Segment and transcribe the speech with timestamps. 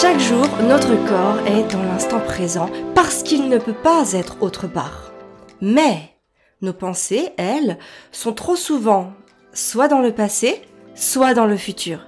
[0.00, 4.66] Chaque jour, notre corps est dans l'instant présent parce qu'il ne peut pas être autre
[4.66, 5.12] part.
[5.60, 6.16] Mais
[6.62, 7.78] nos pensées, elles,
[8.10, 9.12] sont trop souvent
[9.52, 10.60] soit dans le passé,
[10.96, 12.00] soit dans le futur.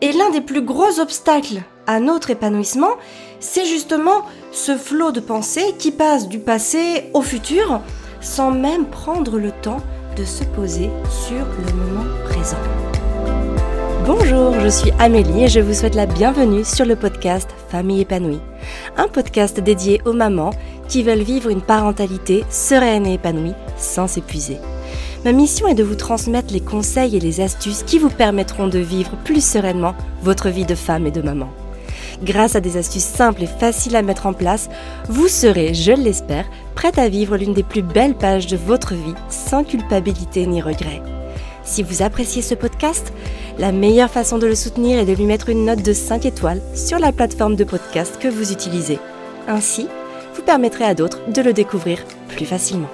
[0.00, 2.92] Et l'un des plus gros obstacles à notre épanouissement,
[3.40, 7.80] c'est justement ce flot de pensées qui passe du passé au futur
[8.20, 9.80] sans même prendre le temps
[10.16, 12.87] de se poser sur le moment présent.
[14.08, 18.40] Bonjour, je suis Amélie et je vous souhaite la bienvenue sur le podcast Famille épanouie,
[18.96, 20.54] un podcast dédié aux mamans
[20.88, 24.56] qui veulent vivre une parentalité sereine et épanouie sans s'épuiser.
[25.26, 28.78] Ma mission est de vous transmettre les conseils et les astuces qui vous permettront de
[28.78, 31.50] vivre plus sereinement votre vie de femme et de maman.
[32.22, 34.70] Grâce à des astuces simples et faciles à mettre en place,
[35.10, 39.14] vous serez, je l'espère, prête à vivre l'une des plus belles pages de votre vie
[39.28, 41.02] sans culpabilité ni regret.
[41.68, 43.12] Si vous appréciez ce podcast,
[43.58, 46.62] la meilleure façon de le soutenir est de lui mettre une note de 5 étoiles
[46.74, 48.98] sur la plateforme de podcast que vous utilisez.
[49.48, 49.88] Ainsi,
[50.34, 52.88] vous permettrez à d'autres de le découvrir plus facilement.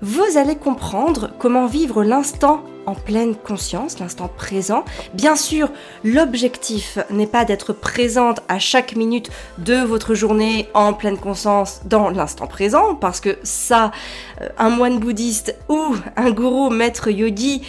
[0.00, 4.84] Vous allez comprendre comment vivre l'instant en pleine conscience, l'instant présent.
[5.12, 5.70] Bien sûr,
[6.02, 12.08] l'objectif n'est pas d'être présente à chaque minute de votre journée en pleine conscience dans
[12.08, 13.92] l'instant présent, parce que ça,
[14.40, 17.62] euh, un moine bouddhiste ou un gourou maître yogi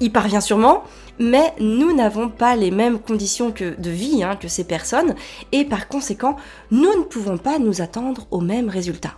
[0.00, 0.82] y parvient sûrement.
[1.20, 5.14] Mais nous n'avons pas les mêmes conditions de vie hein, que ces personnes
[5.52, 6.36] et par conséquent,
[6.72, 9.14] nous ne pouvons pas nous attendre aux mêmes résultats.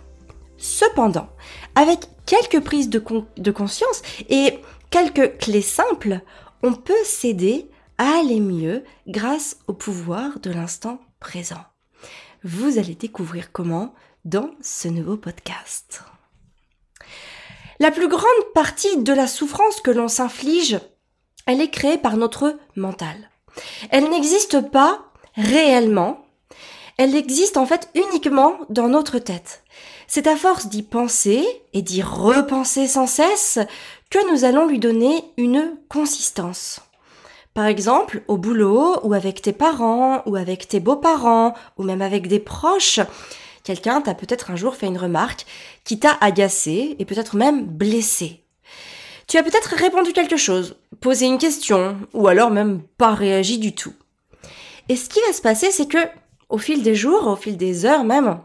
[0.57, 1.29] Cependant,
[1.75, 6.21] avec quelques prises de, conscience et quelques clés simples,
[6.63, 11.63] on peut s'aider à aller mieux grâce au pouvoir de l'instant présent.
[12.43, 13.93] Vous allez découvrir comment
[14.25, 16.01] dans ce nouveau podcast.
[17.79, 20.79] La plus grande partie de la souffrance que l'on s'inflige,
[21.45, 23.29] elle est créée par notre mental.
[23.91, 26.25] Elle n'existe pas réellement,
[26.97, 29.63] elle existe en fait uniquement dans notre tête.
[30.07, 33.59] C'est à force d'y penser et d'y repenser sans cesse
[34.09, 36.79] que nous allons lui donner une consistance.
[37.53, 42.27] Par exemple, au boulot, ou avec tes parents, ou avec tes beaux-parents, ou même avec
[42.27, 42.99] des proches,
[43.63, 45.45] quelqu'un t'a peut-être un jour fait une remarque
[45.83, 48.43] qui t'a agacé et peut-être même blessé.
[49.27, 53.75] Tu as peut-être répondu quelque chose, posé une question, ou alors même pas réagi du
[53.75, 53.93] tout.
[54.87, 55.97] Et ce qui va se passer, c'est que,
[56.47, 58.39] au fil des jours, au fil des heures même,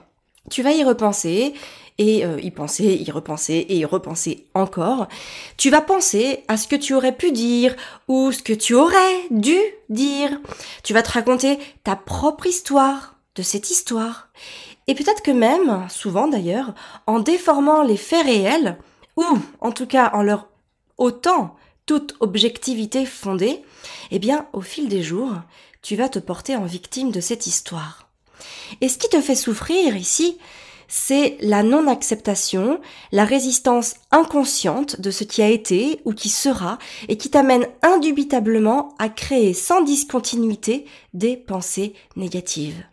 [0.51, 1.55] tu vas y repenser
[1.99, 5.09] et euh, y penser, y repenser et y repenser encore.
[5.57, 7.77] Tu vas penser à ce que tu aurais pu dire
[8.09, 9.59] ou ce que tu aurais dû
[9.89, 10.31] dire.
[10.83, 14.29] Tu vas te raconter ta propre histoire de cette histoire.
[14.87, 16.75] Et peut-être que même, souvent d'ailleurs,
[17.07, 18.79] en déformant les faits réels,
[19.17, 19.25] ou
[19.61, 20.49] en tout cas en leur
[20.99, 23.63] ôtant toute objectivité fondée,
[24.11, 25.35] eh bien, au fil des jours,
[25.83, 28.12] tu vas te porter en victime de cette histoire.
[28.81, 30.39] Et ce qui te fait souffrir ici,
[30.89, 32.79] c'est la non-acceptation,
[33.13, 38.95] la résistance inconsciente de ce qui a été ou qui sera et qui t'amène indubitablement
[38.99, 42.85] à créer sans discontinuité des pensées négatives.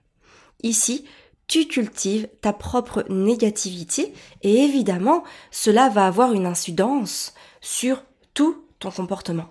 [0.63, 1.03] Ici,
[1.47, 8.91] tu cultives ta propre négativité et évidemment, cela va avoir une incidence sur tout ton
[8.91, 9.49] comportement.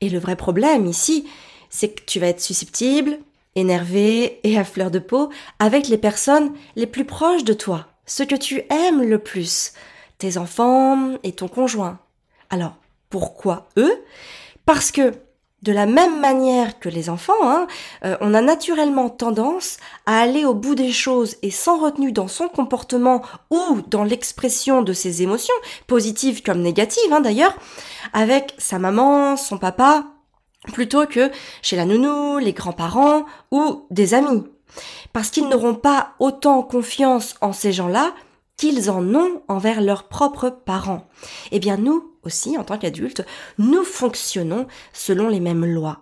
[0.00, 1.26] Et le vrai problème ici,
[1.68, 3.18] c'est que tu vas être susceptible,
[3.58, 8.24] énervé et à fleur de peau avec les personnes les plus proches de toi, ceux
[8.24, 9.72] que tu aimes le plus,
[10.18, 11.98] tes enfants et ton conjoint.
[12.50, 12.76] Alors,
[13.10, 14.02] pourquoi eux?
[14.64, 15.12] Parce que
[15.62, 17.66] de la même manière que les enfants, hein,
[18.04, 22.28] euh, on a naturellement tendance à aller au bout des choses et sans retenue dans
[22.28, 25.54] son comportement ou dans l'expression de ses émotions,
[25.88, 27.56] positives comme négatives hein, d'ailleurs,
[28.12, 30.06] avec sa maman, son papa,
[30.72, 31.30] plutôt que
[31.62, 34.44] chez la nounou, les grands-parents ou des amis.
[35.12, 38.14] Parce qu'ils n'auront pas autant confiance en ces gens-là
[38.56, 41.06] qu'ils en ont envers leurs propres parents.
[41.52, 43.24] Eh bien nous aussi, en tant qu'adultes,
[43.58, 46.00] nous fonctionnons selon les mêmes lois.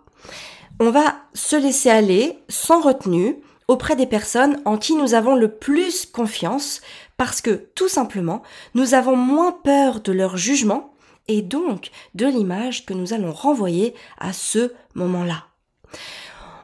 [0.80, 3.36] On va se laisser aller sans retenue
[3.68, 6.80] auprès des personnes en qui nous avons le plus confiance
[7.16, 8.42] parce que tout simplement,
[8.74, 10.92] nous avons moins peur de leur jugement
[11.28, 15.44] et donc de l'image que nous allons renvoyer à ce moment-là.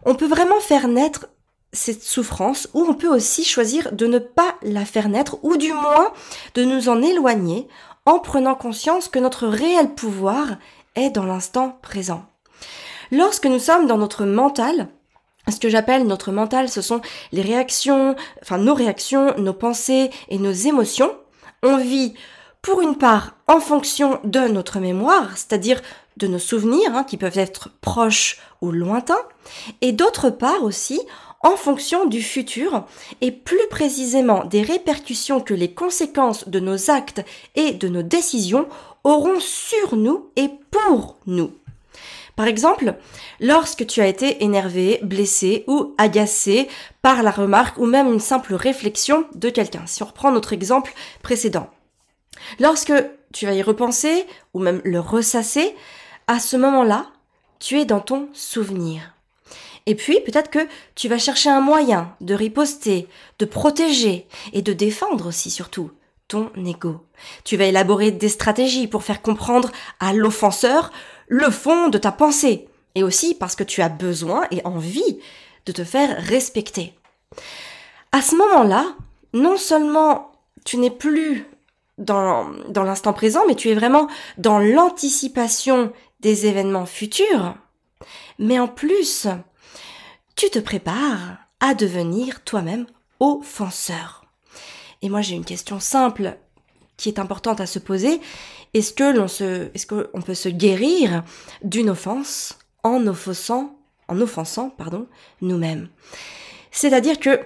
[0.05, 1.29] On peut vraiment faire naître
[1.73, 5.73] cette souffrance ou on peut aussi choisir de ne pas la faire naître ou du
[5.73, 6.12] moins
[6.55, 7.67] de nous en éloigner
[8.05, 10.56] en prenant conscience que notre réel pouvoir
[10.97, 12.25] est dans l'instant présent.
[13.11, 14.88] Lorsque nous sommes dans notre mental,
[15.50, 17.00] ce que j'appelle notre mental, ce sont
[17.32, 21.14] les réactions, enfin nos réactions, nos pensées et nos émotions,
[21.62, 22.14] on vit
[22.62, 25.82] pour une part en fonction de notre mémoire, c'est-à-dire
[26.17, 29.23] de nos souvenirs hein, qui peuvent être proches ou lointains,
[29.81, 31.00] et d'autre part aussi
[31.41, 32.85] en fonction du futur
[33.20, 37.25] et plus précisément des répercussions que les conséquences de nos actes
[37.56, 38.69] et de nos décisions
[39.03, 41.50] auront sur nous et pour nous.
[42.37, 42.94] Par exemple,
[43.41, 46.69] lorsque tu as été énervé, blessé ou agacé
[47.03, 49.82] par la remarque ou même une simple réflexion de quelqu'un.
[49.87, 51.69] Si on reprend notre exemple précédent.
[52.61, 52.93] Lorsque
[53.33, 55.75] tu vas y repenser ou même le ressasser,
[56.27, 57.06] à ce moment-là,
[57.59, 59.15] tu es dans ton souvenir.
[59.87, 63.09] Et puis, peut-être que tu vas chercher un moyen de riposter,
[63.39, 65.91] de protéger et de défendre aussi surtout
[66.29, 67.05] ton ego.
[67.44, 70.93] Tu vas élaborer des stratégies pour faire comprendre à l'offenseur
[71.29, 72.69] le fond de ta pensée.
[72.95, 75.19] Et aussi parce que tu as besoin et envie
[75.67, 76.95] de te faire respecter.
[78.12, 78.95] À ce moment-là,
[79.33, 80.33] non seulement
[80.65, 81.47] tu n'es plus
[82.02, 84.08] dans, l'instant présent, mais tu es vraiment
[84.38, 87.56] dans l'anticipation des événements futurs,
[88.38, 89.26] mais en plus,
[90.37, 92.87] tu te prépares à devenir toi-même
[93.20, 94.25] offenseur.
[95.00, 96.37] Et moi j'ai une question simple
[96.96, 98.20] qui est importante à se poser.
[98.75, 101.25] Est-ce que l'on se, est-ce qu'on peut se guérir
[101.62, 103.76] d'une offense en offensant,
[104.08, 105.06] en offensant, pardon,
[105.40, 105.88] nous-mêmes?
[106.70, 107.40] C'est-à-dire que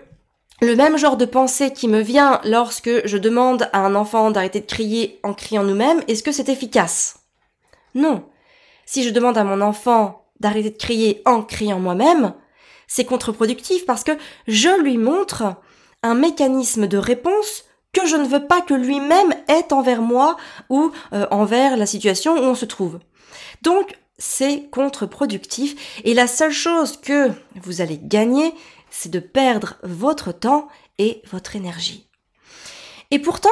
[0.62, 4.60] le même genre de pensée qui me vient lorsque je demande à un enfant d'arrêter
[4.60, 7.18] de crier en criant nous-mêmes, est-ce que c'est efficace?
[7.94, 8.24] Non.
[8.86, 12.34] Si je demande à mon enfant d'arrêter de crier en criant moi-même,
[12.86, 14.12] c'est contre-productif parce que
[14.46, 15.56] je lui montre
[16.02, 20.36] un mécanisme de réponse que je ne veux pas que lui-même ait envers moi
[20.68, 23.00] ou euh, envers la situation où on se trouve.
[23.62, 27.30] Donc, c'est contre-productif et la seule chose que
[27.62, 28.54] vous allez gagner,
[28.98, 32.08] c'est de perdre votre temps et votre énergie.
[33.10, 33.50] Et pourtant,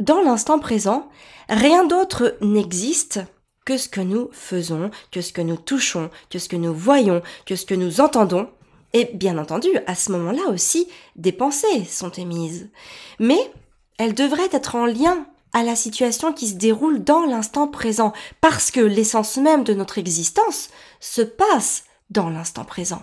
[0.00, 1.10] dans l'instant présent,
[1.50, 3.20] rien d'autre n'existe
[3.66, 7.22] que ce que nous faisons, que ce que nous touchons, que ce que nous voyons,
[7.44, 8.48] que ce que nous entendons.
[8.94, 12.70] Et bien entendu, à ce moment-là aussi, des pensées sont émises.
[13.18, 13.52] Mais
[13.98, 18.70] elles devraient être en lien à la situation qui se déroule dans l'instant présent, parce
[18.70, 20.70] que l'essence même de notre existence
[21.00, 23.02] se passe dans l'instant présent.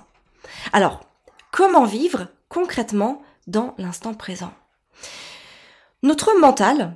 [0.73, 1.01] Alors,
[1.51, 4.53] comment vivre concrètement dans l'instant présent
[6.03, 6.93] Notre mental,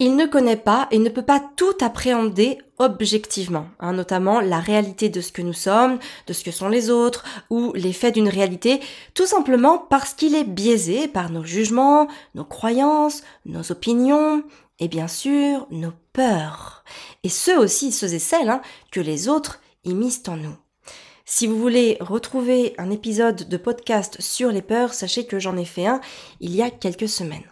[0.00, 5.08] il ne connaît pas et ne peut pas tout appréhender objectivement, hein, notamment la réalité
[5.08, 8.28] de ce que nous sommes, de ce que sont les autres, ou les faits d'une
[8.28, 8.80] réalité,
[9.14, 14.42] tout simplement parce qu'il est biaisé par nos jugements, nos croyances, nos opinions,
[14.80, 16.84] et bien sûr nos peurs.
[17.22, 20.56] Et ceux aussi, ceux et celles hein, que les autres immiscent en nous.
[21.26, 25.64] Si vous voulez retrouver un épisode de podcast sur les peurs, sachez que j'en ai
[25.64, 26.02] fait un
[26.40, 27.48] il y a quelques semaines.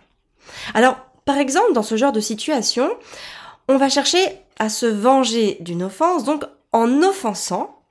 [0.75, 2.91] Alors, par exemple, dans ce genre de situation,
[3.69, 4.21] on va chercher
[4.59, 7.83] à se venger d'une offense, donc en offensant,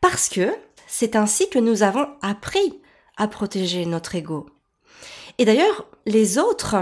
[0.00, 0.54] parce que
[0.86, 2.80] c'est ainsi que nous avons appris
[3.18, 4.46] à protéger notre ego.
[5.36, 6.76] Et d'ailleurs, les autres,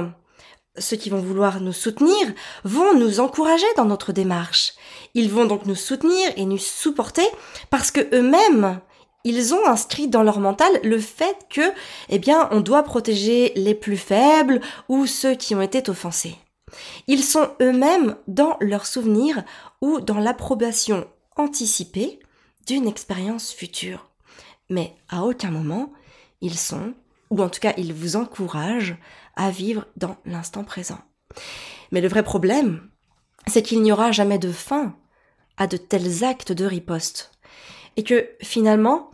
[0.81, 2.33] ceux qui vont vouloir nous soutenir,
[2.65, 4.75] vont nous encourager dans notre démarche.
[5.15, 7.27] Ils vont donc nous soutenir et nous supporter
[7.71, 8.81] parce que eux-mêmes,
[9.25, 11.73] ils ont inscrit dans leur mental le fait que,
[12.09, 16.37] eh bien, on doit protéger les plus faibles ou ceux qui ont été offensés.
[17.07, 19.43] Ils sont eux-mêmes dans leur souvenir
[19.81, 21.07] ou dans l'approbation
[21.37, 22.21] anticipée
[22.67, 24.09] d'une expérience future.
[24.69, 25.93] Mais à aucun moment,
[26.41, 26.95] ils sont,
[27.31, 28.97] ou en tout cas ils vous encouragent
[29.37, 30.99] à vivre dans l'instant présent.
[31.93, 32.89] Mais le vrai problème,
[33.47, 34.97] c'est qu'il n'y aura jamais de fin
[35.57, 37.33] à de tels actes de riposte.
[37.97, 39.11] Et que finalement,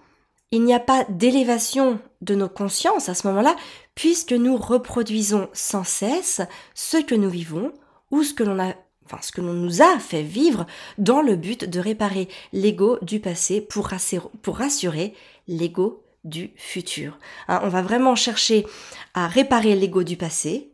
[0.51, 3.57] il n'y a pas d'élévation de nos consciences à ce moment-là,
[3.95, 6.43] puisque nous reproduisons sans cesse
[6.75, 7.73] ce que nous vivons
[8.11, 8.75] ou ce que l'on a
[9.07, 10.65] enfin ce que l'on nous a fait vivre
[10.97, 15.15] dans le but de réparer l'ego du passé pour rassurer, pour rassurer
[15.47, 17.19] l'ego du futur.
[17.49, 18.67] Hein, on va vraiment chercher
[19.15, 20.73] à réparer l'ego du passé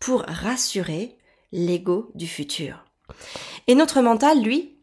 [0.00, 1.16] pour rassurer
[1.52, 2.84] l'ego du futur.
[3.66, 4.78] Et notre mental, lui,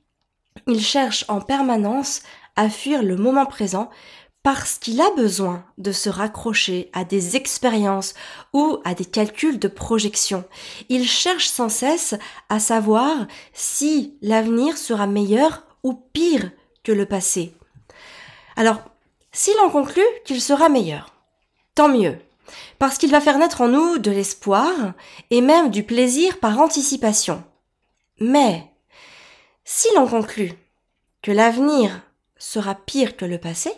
[0.67, 2.21] il cherche en permanence
[2.55, 3.89] à fuir le moment présent
[4.43, 8.13] parce qu'il a besoin de se raccrocher à des expériences
[8.53, 10.45] ou à des calculs de projection.
[10.87, 12.13] Il cherche sans cesse
[12.49, 16.51] à savoir si l'avenir sera meilleur ou pire
[16.83, 17.55] que le passé.
[18.55, 18.83] Alors,
[19.35, 21.13] s'il en conclut qu'il sera meilleur,
[21.75, 22.17] tant mieux,
[22.79, 24.71] parce qu'il va faire naître en nous de l'espoir
[25.29, 27.43] et même du plaisir par anticipation.
[28.21, 28.71] Mais,
[29.65, 30.53] s'il en conclut
[31.21, 32.01] que l'avenir
[32.37, 33.73] sera pire que le passé,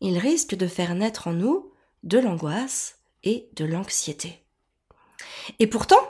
[0.00, 1.70] il risque de faire naître en nous
[2.02, 4.42] de l'angoisse et de l'anxiété.
[5.58, 6.00] Et pourtant,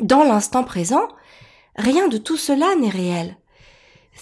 [0.00, 1.06] dans l'instant présent,
[1.76, 3.36] rien de tout cela n'est réel.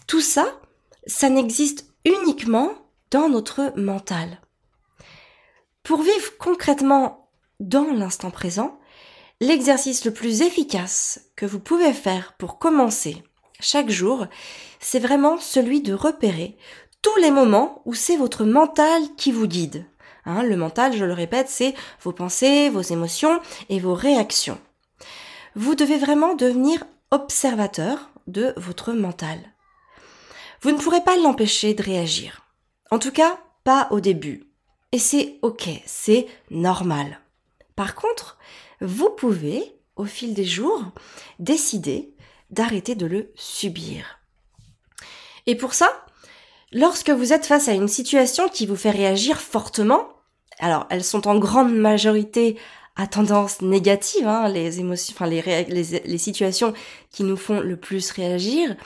[0.07, 0.61] Tout ça,
[1.07, 4.41] ça n'existe uniquement dans notre mental.
[5.83, 7.29] Pour vivre concrètement
[7.61, 8.79] dans l'instant présent,
[9.41, 13.23] l'exercice le plus efficace que vous pouvez faire pour commencer
[13.61, 14.27] chaque jour,
[14.81, 16.57] c'est vraiment celui de repérer
[17.03, 19.87] tous les moments où c'est votre mental qui vous guide.
[20.27, 24.59] Hein, le mental, je le répète, c'est vos pensées, vos émotions et vos réactions.
[25.55, 29.39] Vous devez vraiment devenir observateur de votre mental.
[30.63, 32.44] Vous ne pourrez pas l'empêcher de réagir.
[32.91, 34.45] En tout cas, pas au début.
[34.93, 37.21] Et c'est ok, c'est normal.
[37.77, 38.39] Par contre,
[38.81, 40.85] vous pouvez, au fil des jours,
[41.39, 42.15] décider
[42.51, 44.21] d'arrêter de le subir.
[45.47, 45.89] Et pour ça,
[46.73, 50.09] lorsque vous êtes face à une situation qui vous fait réagir fortement,
[50.59, 52.57] alors elles sont en grande majorité
[52.97, 56.73] à tendance négative, hein, les émotions, enfin les, les, situations
[57.11, 58.77] qui nous font le plus réagir.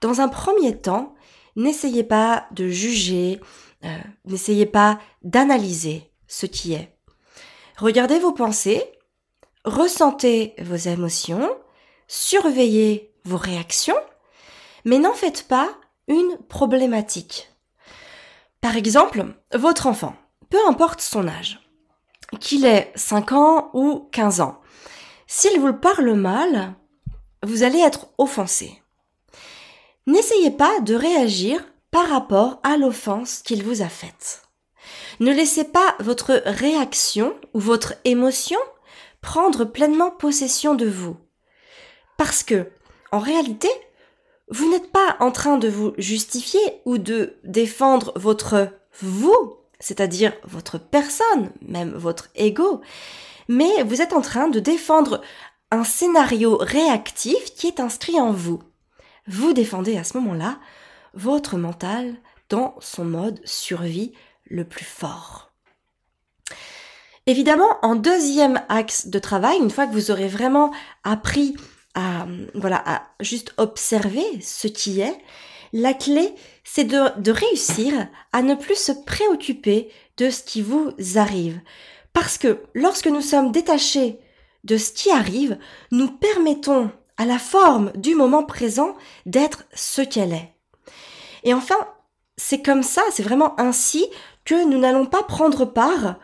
[0.00, 1.11] Dans un premier temps,
[1.56, 3.40] n'essayez pas de juger,
[3.84, 6.96] euh, n'essayez pas d'analyser ce qui est.
[7.78, 8.82] Regardez vos pensées,
[9.64, 11.50] ressentez vos émotions,
[12.06, 13.96] surveillez vos réactions,
[14.84, 15.68] mais n'en faites pas
[16.08, 17.50] une problématique.
[18.60, 20.14] Par exemple, votre enfant,
[20.50, 21.60] peu importe son âge,
[22.40, 24.60] qu'il ait 5 ans ou 15 ans,
[25.26, 26.74] s'il vous parle mal,
[27.42, 28.81] vous allez être offensé.
[30.06, 34.42] N'essayez pas de réagir par rapport à l'offense qu'il vous a faite.
[35.20, 38.58] Ne laissez pas votre réaction ou votre émotion
[39.20, 41.16] prendre pleinement possession de vous.
[42.16, 42.68] Parce que,
[43.12, 43.68] en réalité,
[44.48, 48.68] vous n'êtes pas en train de vous justifier ou de défendre votre
[49.00, 52.80] vous, c'est-à-dire votre personne, même votre ego,
[53.48, 55.22] mais vous êtes en train de défendre
[55.70, 58.62] un scénario réactif qui est inscrit en vous.
[59.26, 60.58] Vous défendez à ce moment-là
[61.14, 62.16] votre mental
[62.48, 64.12] dans son mode survie
[64.46, 65.52] le plus fort.
[67.26, 70.72] Évidemment, en deuxième axe de travail, une fois que vous aurez vraiment
[71.04, 71.56] appris
[71.94, 75.16] à, voilà, à juste observer ce qui est,
[75.72, 80.92] la clé, c'est de, de réussir à ne plus se préoccuper de ce qui vous
[81.14, 81.60] arrive.
[82.12, 84.18] Parce que lorsque nous sommes détachés
[84.64, 85.58] de ce qui arrive,
[85.90, 86.90] nous permettons
[87.22, 90.52] à la forme du moment présent d'être ce qu'elle est.
[91.44, 91.76] Et enfin,
[92.36, 94.04] c'est comme ça, c'est vraiment ainsi
[94.44, 96.16] que nous n'allons pas prendre part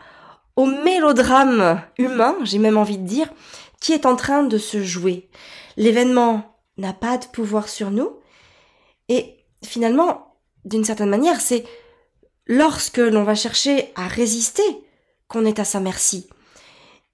[0.57, 3.31] au mélodrame humain, j'ai même envie de dire,
[3.79, 5.29] qui est en train de se jouer.
[5.77, 8.17] L'événement n'a pas de pouvoir sur nous.
[9.07, 11.63] Et finalement, d'une certaine manière, c'est
[12.45, 14.63] lorsque l'on va chercher à résister
[15.29, 16.27] qu'on est à sa merci.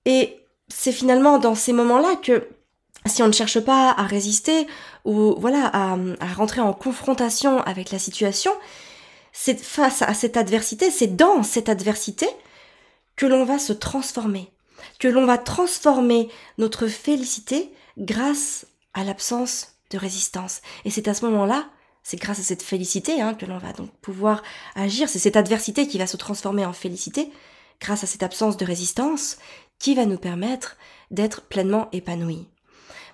[0.06, 0.40] Et
[0.70, 2.50] c'est finalement dans ces moments-là que
[3.06, 4.68] si on ne cherche pas à résister
[5.04, 5.98] ou voilà à,
[6.36, 8.52] rentrer en confrontation avec la situation,
[9.32, 12.28] c'est face à cette adversité, c'est dans cette adversité
[13.16, 14.52] que l'on va se transformer,
[15.00, 20.62] que l'on va transformer notre félicité grâce à l'absence de résistance.
[20.84, 21.70] Et c'est à ce moment-là,
[22.04, 24.42] c'est grâce à cette félicité hein, que l'on va donc pouvoir
[24.76, 25.10] agir.
[25.10, 27.32] C'est cette adversité qui va se transformer en félicité
[27.82, 29.38] grâce à cette absence de résistance
[29.80, 30.78] qui va nous permettre
[31.12, 32.48] d'être pleinement épanouis.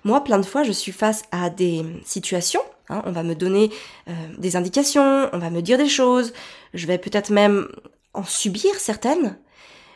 [0.04, 2.62] Moi, plein de fois, je suis face à des situations.
[2.88, 3.70] Hein, on va me donner
[4.08, 6.32] euh, des indications, on va me dire des choses,
[6.74, 7.68] je vais peut-être même
[8.12, 9.38] en subir certaines,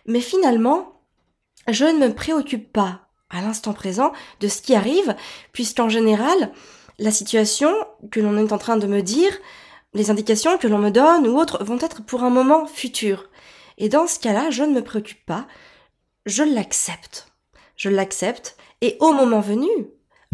[0.07, 1.01] mais finalement,
[1.69, 5.17] je ne me préoccupe pas à l'instant présent de ce qui arrive,
[5.53, 6.53] puisqu'en général,
[6.99, 7.75] la situation
[8.11, 9.33] que l'on est en train de me dire,
[9.93, 13.29] les indications que l'on me donne ou autres vont être pour un moment futur.
[13.79, 15.47] Et dans ce cas-là, je ne me préoccupe pas,
[16.25, 17.33] je l'accepte.
[17.77, 19.69] Je l'accepte, et au moment venu,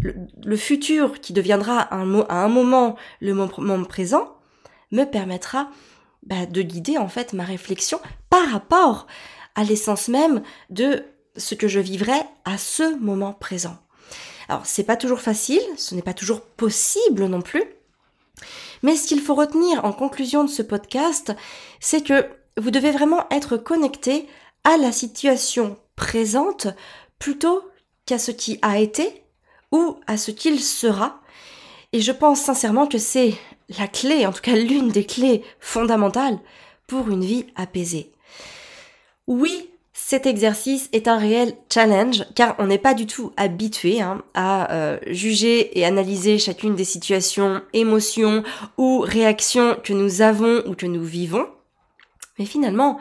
[0.03, 4.35] le, futur qui deviendra un, à un moment le moment présent,
[4.91, 5.69] me permettra
[6.23, 9.07] bah, de guider en fait ma réflexion par rapport
[9.55, 11.03] à l'essence même de
[11.35, 13.77] ce que je vivrai à ce moment présent.
[14.49, 17.63] Alors, c'est pas toujours facile, ce n'est pas toujours possible non plus.
[18.81, 21.33] Mais ce qu'il faut retenir en conclusion de ce podcast,
[21.79, 24.27] c'est que vous devez vraiment être connecté
[24.63, 26.67] à la situation présente
[27.19, 27.63] plutôt
[28.05, 29.22] qu'à ce qui a été
[29.73, 31.19] ou à ce qu'il sera.
[31.91, 33.33] Et je pense sincèrement que c'est
[33.77, 36.39] la clé, en tout cas l'une des clés fondamentales
[36.87, 38.11] pour une vie apaisée.
[39.27, 44.21] Oui, cet exercice est un réel challenge car on n'est pas du tout habitué hein,
[44.33, 48.43] à euh, juger et analyser chacune des situations, émotions
[48.77, 51.47] ou réactions que nous avons ou que nous vivons.
[52.37, 52.99] Mais finalement,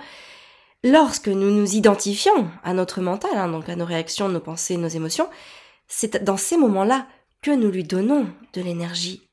[0.84, 4.88] lorsque nous nous identifions à notre mental, hein, donc à nos réactions, nos pensées, nos
[4.88, 5.28] émotions,
[5.88, 7.06] c'est dans ces moments-là
[7.42, 9.28] que nous lui donnons de l'énergie.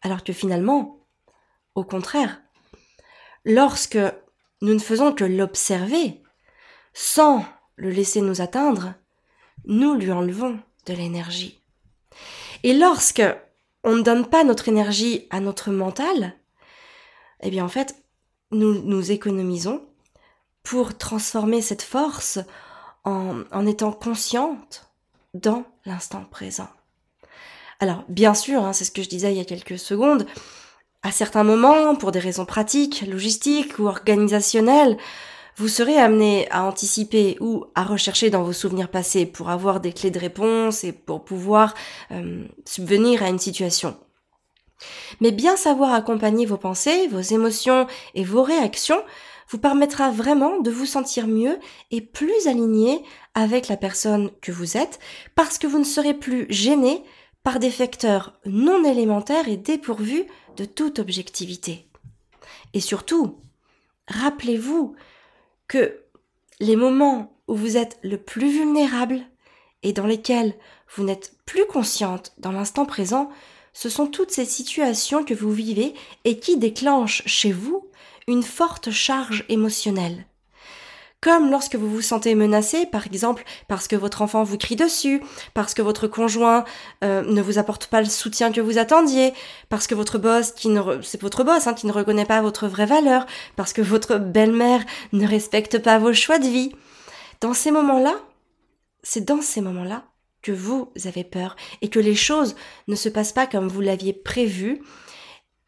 [0.00, 1.00] Alors que finalement,
[1.74, 2.40] au contraire,
[3.44, 3.98] lorsque
[4.60, 6.22] nous ne faisons que l'observer,
[6.92, 7.44] sans
[7.76, 8.94] le laisser nous atteindre,
[9.64, 11.60] nous lui enlevons de l'énergie.
[12.62, 13.22] Et lorsque
[13.84, 16.34] on ne donne pas notre énergie à notre mental,
[17.40, 17.96] eh bien en fait,
[18.50, 19.84] nous nous économisons
[20.62, 22.38] pour transformer cette force
[23.04, 24.92] en, en étant consciente
[25.34, 26.68] dans l'instant présent.
[27.80, 30.26] Alors, bien sûr, hein, c'est ce que je disais il y a quelques secondes,
[31.02, 34.96] à certains moments, pour des raisons pratiques, logistiques ou organisationnelles,
[35.56, 39.92] vous serez amené à anticiper ou à rechercher dans vos souvenirs passés pour avoir des
[39.92, 41.74] clés de réponse et pour pouvoir
[42.10, 43.96] euh, subvenir à une situation.
[45.20, 49.02] Mais bien savoir accompagner vos pensées, vos émotions et vos réactions
[49.50, 51.58] vous permettra vraiment de vous sentir mieux
[51.90, 53.02] et plus aligné
[53.34, 54.98] avec la personne que vous êtes
[55.34, 57.02] parce que vous ne serez plus gêné
[57.42, 60.24] par des facteurs non élémentaires et dépourvus
[60.56, 61.88] de toute objectivité.
[62.74, 63.38] Et surtout,
[64.08, 64.94] rappelez-vous
[65.68, 66.00] que
[66.60, 69.20] les moments où vous êtes le plus vulnérable
[69.82, 70.54] et dans lesquels
[70.94, 73.30] vous n'êtes plus consciente dans l'instant présent,
[73.72, 77.88] ce sont toutes ces situations que vous vivez et qui déclenchent chez vous
[78.28, 80.26] une forte charge émotionnelle.
[81.22, 85.22] Comme lorsque vous vous sentez menacé, par exemple parce que votre enfant vous crie dessus,
[85.54, 86.64] parce que votre conjoint
[87.04, 89.32] euh, ne vous apporte pas le soutien que vous attendiez,
[89.68, 92.66] parce que votre boss, qui ne c'est votre boss, hein, qui ne reconnaît pas votre
[92.66, 93.24] vraie valeur,
[93.54, 96.72] parce que votre belle-mère ne respecte pas vos choix de vie.
[97.40, 98.16] Dans ces moments-là,
[99.04, 100.02] c'est dans ces moments-là
[100.42, 102.56] que vous avez peur et que les choses
[102.88, 104.82] ne se passent pas comme vous l'aviez prévu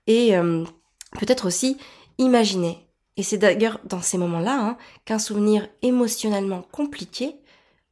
[0.08, 0.64] et euh,
[1.20, 1.78] peut-être aussi
[2.18, 2.83] imaginé.
[3.16, 7.36] Et c'est d'ailleurs dans ces moments-là hein, qu'un souvenir émotionnellement compliqué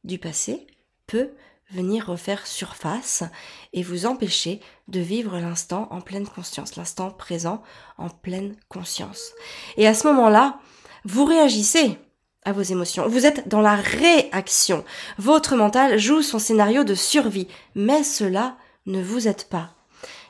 [0.03, 0.67] du passé
[1.07, 1.31] peut
[1.71, 3.23] venir refaire surface
[3.71, 7.63] et vous empêcher de vivre l'instant en pleine conscience, l'instant présent
[7.97, 9.31] en pleine conscience.
[9.77, 10.59] Et à ce moment-là,
[11.05, 11.97] vous réagissez
[12.45, 13.07] à vos émotions.
[13.07, 14.83] Vous êtes dans la réaction.
[15.17, 19.71] Votre mental joue son scénario de survie, mais cela ne vous aide pas.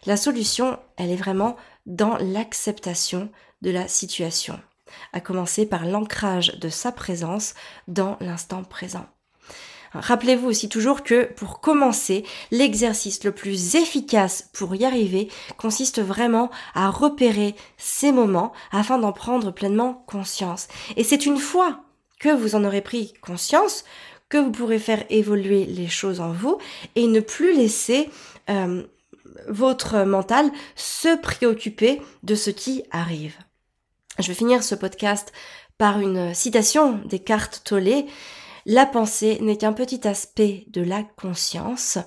[0.06, 3.30] La solution, elle est vraiment dans l'acceptation
[3.62, 4.60] de la situation
[5.14, 7.54] à commencer par l'ancrage de sa présence
[7.88, 9.06] dans l'instant présent.
[9.94, 16.50] Rappelez-vous aussi toujours que pour commencer, l'exercice le plus efficace pour y arriver consiste vraiment
[16.74, 20.68] à repérer ces moments afin d'en prendre pleinement conscience.
[20.98, 21.84] Et c'est une fois
[22.20, 23.84] que vous en aurez pris conscience
[24.30, 26.58] que vous pourrez faire évoluer les choses en vous
[26.96, 28.10] et ne plus laisser
[28.50, 28.82] euh,
[29.48, 33.36] votre mental se préoccuper de ce qui arrive.
[34.20, 35.34] Je vais finir ce podcast
[35.80, 38.06] par une citation des cartes Tollé.
[38.68, 41.98] La pensée n'est qu'un petit aspect de la conscience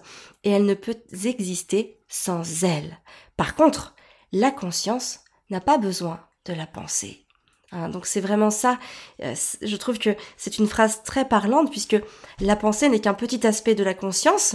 [0.45, 2.99] et elle ne peut exister sans elle.
[3.37, 3.97] Par contre,
[4.31, 7.27] la conscience n'a pas besoin de la pensée.
[7.73, 8.79] Hein, donc c'est vraiment ça,
[9.25, 11.97] euh, je trouve que c'est une phrase très parlante puisque
[12.39, 14.55] la pensée n'est qu'un petit aspect de la conscience.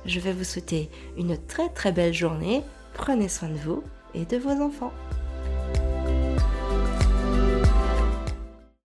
[0.06, 2.63] Je vais vous souhaiter une très très belle journée.
[2.94, 3.82] Prenez soin de vous
[4.13, 4.91] et de vos enfants.